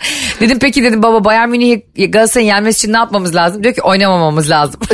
[0.39, 3.63] dedim peki dedim baba Bayern Münih'i Galatasaray'ın yenmesi için ne yapmamız lazım?
[3.63, 4.81] Diyor ki oynamamamız lazım.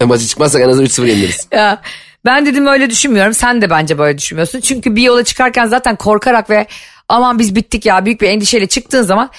[0.00, 1.48] E, maçı çıkmazsak en azından 3-0 yeniliriz.
[1.52, 1.82] ya,
[2.24, 3.34] ben dedim öyle düşünmüyorum.
[3.34, 4.60] Sen de bence böyle düşünmüyorsun.
[4.60, 6.66] Çünkü bir yola çıkarken zaten korkarak ve
[7.08, 9.30] aman biz bittik ya büyük bir endişeyle çıktığın zaman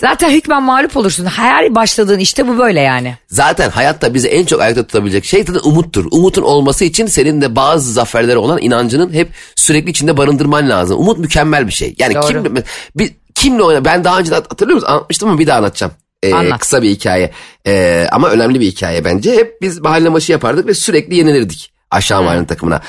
[0.00, 1.24] zaten hükmen mağlup olursun.
[1.24, 3.16] Hayal başladığın işte bu böyle yani.
[3.28, 6.06] Zaten hayatta bizi en çok ayakta tutabilecek şey tabii umuttur.
[6.10, 10.98] Umutun olması için senin de bazı zaferlere olan inancının hep sürekli içinde barındırman lazım.
[10.98, 11.94] Umut mükemmel bir şey.
[11.98, 12.26] Yani Doğru.
[12.26, 12.62] kimle,
[12.96, 15.92] bir, kimle oyna ben daha önce de hatırlıyor musun anlatmıştım ama bir daha anlatacağım.
[16.22, 16.60] Ee, Anlat.
[16.60, 17.30] Kısa bir hikaye
[17.66, 19.36] Ee, ama önemli bir hikaye bence.
[19.36, 22.80] Hep biz mahalle maçı yapardık ve sürekli yenilirdik aşağı mahallenin takımına.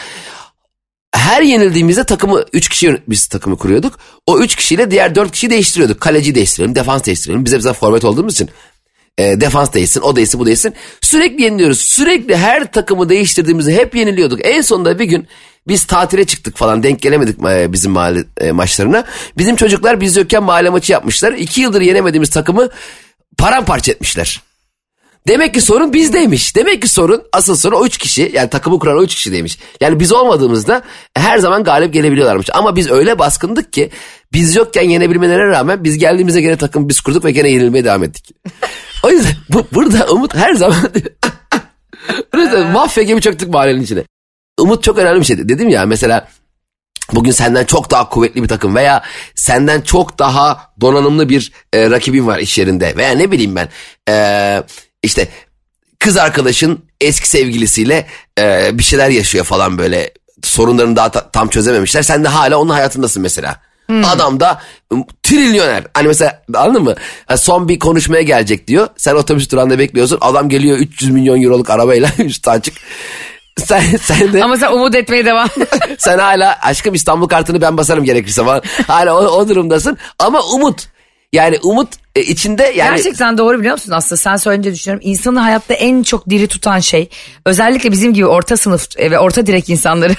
[1.16, 4.00] Her yenildiğimizde takımı 3 kişi biz takımı kuruyorduk.
[4.28, 6.02] O 3 kişiyle diğer 4 kişiyi değiştiriyorduk.
[6.02, 7.46] Kaleci değiştirelim, defans değiştirelim.
[7.46, 8.50] Biz hep zaten forvet olduğumuz için
[9.18, 10.74] e, defans değişsin, o değişsin, bu değişsin.
[11.02, 11.80] Sürekli yeniliyoruz.
[11.82, 14.40] Sürekli her takımı değiştirdiğimizde hep yeniliyorduk.
[14.44, 15.28] En sonunda bir gün
[15.68, 19.04] biz tatile çıktık falan denk gelemedik e, bizim mahalle e, maçlarına.
[19.38, 21.34] Bizim çocuklar biz yokken mahalle maçı yapmışlar.
[21.34, 22.70] İki yıldır yenemediğimiz takımı
[23.38, 24.42] paramparça etmişler.
[25.28, 26.56] Demek ki sorun bizdeymiş.
[26.56, 29.60] Demek ki sorun asıl sorun o üç kişi yani takımı kuran o üç kişideymiş.
[29.82, 30.82] Yani biz olmadığımızda
[31.16, 32.50] her zaman galip gelebiliyorlarmış.
[32.54, 33.90] Ama biz öyle baskındık ki
[34.34, 38.36] biz yokken yenebilmelerine rağmen biz geldiğimizde gene takım biz kurduk ve gene yenilmeye devam ettik.
[39.04, 40.92] o yüzden bu, burada Umut her zaman
[42.74, 44.04] mafya gibi çöktük mahallenin içine.
[44.60, 45.38] Umut çok önemli bir şey.
[45.38, 46.28] Dedim ya mesela
[47.14, 49.04] bugün senden çok daha kuvvetli bir takım veya
[49.36, 53.70] senden çok daha donanımlı bir e, rakibin var iş yerinde veya ne bileyim ben
[54.10, 54.64] e,
[55.04, 55.28] işte
[56.00, 58.06] kız arkadaşın eski sevgilisiyle
[58.40, 60.12] e, bir şeyler yaşıyor falan böyle
[60.44, 62.02] sorunlarını daha ta, tam çözememişler.
[62.02, 63.60] Sen de hala onun hayatındasın mesela.
[63.86, 64.06] Hmm.
[64.06, 64.62] Adam da
[65.24, 65.84] trilyoner.
[65.94, 66.96] Hani mesela anladın mı?
[67.38, 68.88] son bir konuşmaya gelecek diyor.
[68.98, 70.18] Sen otobüs durağında bekliyorsun.
[70.22, 72.74] Adam geliyor 300 milyon euroluk arabayla üstü açık.
[73.66, 75.50] Sen, sen de, Ama sen umut etmeye devam.
[75.98, 78.62] sen hala aşkım İstanbul kartını ben basarım gerekirse falan.
[78.88, 79.98] Hala o, o durumdasın.
[80.20, 80.88] Ama umut.
[81.34, 82.96] Yani umut e, içinde yani...
[82.96, 85.10] Gerçekten doğru biliyor musun aslında sen söyleyince düşünüyorum.
[85.10, 87.10] İnsanı hayatta en çok diri tutan şey
[87.46, 90.16] özellikle bizim gibi orta sınıf e, ve orta direk insanları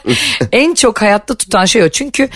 [0.52, 1.88] en çok hayatta tutan şey o.
[1.88, 2.28] Çünkü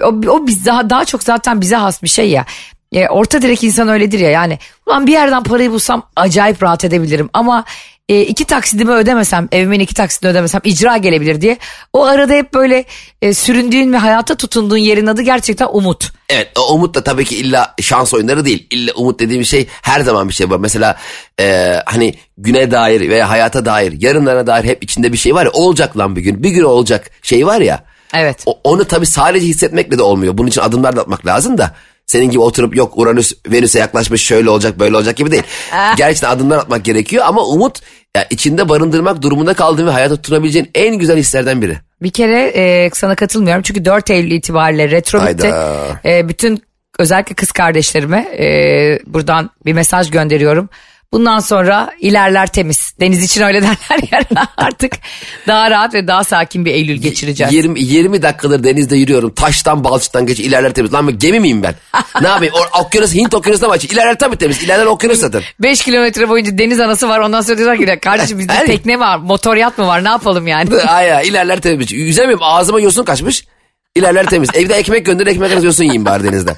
[0.00, 2.44] o, o biz daha, daha çok zaten bize has bir şey ya.
[2.92, 4.58] E, orta direk insan öyledir ya yani.
[4.86, 7.64] Ulan bir yerden parayı bulsam acayip rahat edebilirim ama
[8.08, 11.58] e, iki taksidimi ödemesem evimin iki taksidini ödemesem icra gelebilir diye.
[11.92, 12.84] O arada hep böyle
[13.22, 16.12] e, süründüğün ve hayata tutunduğun yerin adı gerçekten umut.
[16.28, 18.66] Evet o umut da tabii ki illa şans oyunları değil.
[18.70, 20.58] İlla umut dediğim şey her zaman bir şey var.
[20.58, 20.96] Mesela
[21.40, 25.50] e, hani güne dair veya hayata dair yarınlara dair hep içinde bir şey var ya
[25.52, 27.84] olacak lan bir gün bir gün olacak şey var ya.
[28.14, 28.42] Evet.
[28.46, 30.38] O, onu tabii sadece hissetmekle de olmuyor.
[30.38, 31.74] Bunun için adımlar da atmak lazım da.
[32.06, 35.42] Senin gibi oturup yok Uranüs Venüs'e yaklaşmış şöyle olacak böyle olacak gibi değil.
[35.96, 37.80] Gerçekten adımlar atmak gerekiyor ama umut
[38.16, 41.78] ya içinde barındırmak durumunda kaldığın ve hayata tutunabileceğin en güzel hislerden biri.
[42.02, 45.46] Bir kere e, sana katılmıyorum çünkü 4 Eylül itibariyle retro bitti.
[46.04, 46.62] E, bütün
[46.98, 48.46] özellikle kız kardeşlerime e,
[49.06, 50.68] buradan bir mesaj gönderiyorum.
[51.12, 52.94] Bundan sonra ilerler temiz.
[53.00, 54.92] Deniz için öyle derler ya artık
[55.46, 57.52] daha rahat ve daha sakin bir Eylül geçireceğiz.
[57.52, 59.34] 20, 20 dakikadır denizde yürüyorum.
[59.34, 60.92] Taştan balçıktan geç ilerler temiz.
[60.92, 61.74] Lan gemi miyim ben?
[62.20, 62.54] ne yapayım?
[62.54, 63.94] O, okyanus Hint okyanusuna mı açayım?
[63.94, 64.62] İlerler tabii temiz.
[64.62, 65.42] İlerler okyanus zaten.
[65.60, 67.18] 5 kilometre boyunca deniz anası var.
[67.18, 69.16] Ondan sonra diyorlar ki kardeşim bizde tekne var.
[69.16, 70.04] Motor yat mı var?
[70.04, 70.76] Ne yapalım yani?
[70.88, 71.92] Ay ilerler temiz.
[71.92, 72.44] Yüzemiyorum.
[72.44, 73.44] Ağzıma yosun kaçmış.
[73.94, 74.48] İlerler temiz.
[74.54, 76.54] Evde ekmek gönder ekmek arası yosun yiyeyim bari denizde.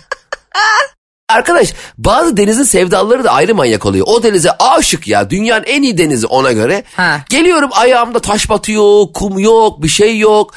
[1.35, 4.07] Arkadaş bazı denizin sevdalıları da ayrı manyak oluyor.
[4.09, 6.85] O denize aşık ya dünyanın en iyi denizi ona göre.
[6.97, 7.21] Ha.
[7.31, 10.55] Geliyorum ayağımda taş batıyor, kum yok, bir şey yok.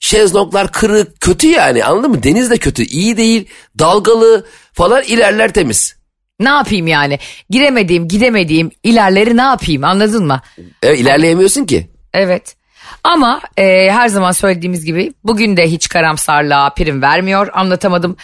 [0.00, 2.22] Şezlonglar kırık, kötü yani anladın mı?
[2.22, 5.96] Deniz de kötü, iyi değil, dalgalı falan ilerler temiz.
[6.40, 7.18] Ne yapayım yani?
[7.50, 10.40] Giremediğim, gidemediğim ilerleri ne yapayım anladın mı?
[10.82, 11.90] Evet ilerleyemiyorsun ki.
[12.14, 12.56] Evet.
[13.04, 17.48] Ama e, her zaman söylediğimiz gibi bugün de hiç karamsarlığa prim vermiyor.
[17.52, 18.16] Anlatamadım.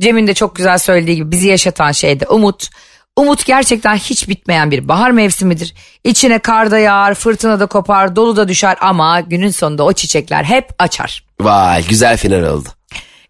[0.00, 2.68] Cem'in de çok güzel söylediği gibi bizi yaşatan şey de umut.
[3.16, 5.74] Umut gerçekten hiç bitmeyen bir bahar mevsimidir.
[6.04, 10.44] İçine kar da yağar, fırtına da kopar, dolu da düşer ama günün sonunda o çiçekler
[10.44, 11.24] hep açar.
[11.40, 12.68] Vay güzel final oldu.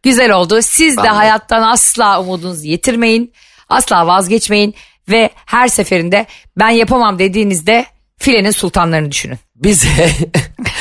[0.02, 0.62] Güzel oldu.
[0.62, 3.32] Siz de hayattan asla umudunuzu yitirmeyin.
[3.68, 4.74] Asla vazgeçmeyin
[5.08, 6.26] ve her seferinde
[6.58, 7.86] ben yapamam dediğinizde
[8.18, 9.38] filenin sultanlarını düşünün.
[9.56, 9.88] Bize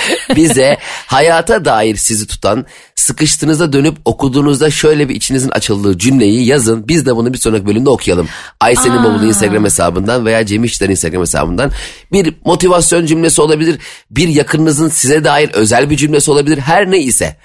[0.36, 2.66] bize hayata dair sizi tutan
[2.96, 6.88] sıkıştığınızda dönüp okuduğunuzda şöyle bir içinizin açıldığı cümleyi yazın.
[6.88, 8.28] Biz de bunu bir sonraki bölümde okuyalım.
[8.60, 11.72] Aysen'in Bavulu Instagram hesabından veya Cem İşler'in Instagram hesabından
[12.12, 13.80] bir motivasyon cümlesi olabilir.
[14.12, 16.58] Bir yakınınızın size dair özel bir cümlesi olabilir.
[16.58, 17.36] Her ne ise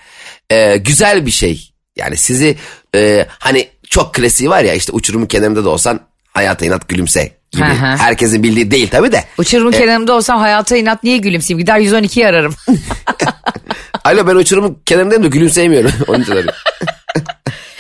[0.50, 1.70] ee, güzel bir şey.
[1.96, 2.56] Yani sizi
[2.94, 6.00] e, hani çok klasiği var ya işte uçurumun kenarında da olsan
[6.32, 7.64] hayata inat gülümse gibi.
[7.64, 9.24] Herkesin bildiği değil tabii de.
[9.38, 11.58] Uçurumun ee, kenarında olsam hayata inat niye gülümseyeyim?
[11.58, 12.54] Gider 112'yi ararım.
[14.04, 15.92] Alo ben uçurumun kenarındayım da gülümseyemiyorum.
[16.08, 16.34] Onun için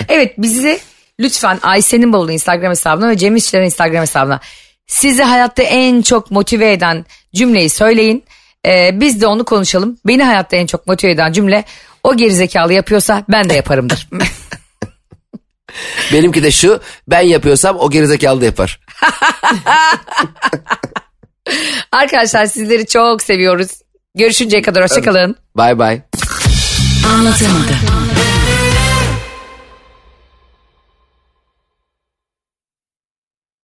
[0.08, 0.80] evet bizi
[1.20, 4.40] lütfen Ayşe'nin bavulu Instagram hesabına ve Cem İşler'in Instagram hesabına
[4.86, 8.24] sizi hayatta en çok motive eden cümleyi söyleyin.
[8.66, 9.98] Ee, biz de onu konuşalım.
[10.06, 11.64] Beni hayatta en çok motive eden cümle
[12.04, 14.08] o gerizekalı yapıyorsa ben de yaparımdır.
[16.12, 18.80] Benimki de şu ben yapıyorsam o gerizekalı da yapar.
[21.92, 23.70] Arkadaşlar sizleri çok seviyoruz.
[24.14, 25.36] Görüşünceye kadar hoşçakalın.
[25.56, 26.02] Bye bye.
[27.12, 27.99] Anlatamadım.